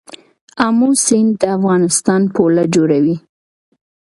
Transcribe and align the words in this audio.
امو 0.65 0.89
سیند 1.05 1.31
د 1.41 1.43
افغانستان 1.57 2.21
پوله 2.33 2.63
جوړوي. 2.75 3.15